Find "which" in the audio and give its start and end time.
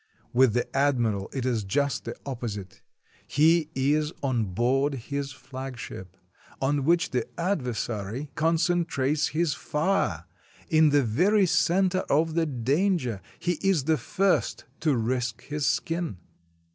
6.85-7.11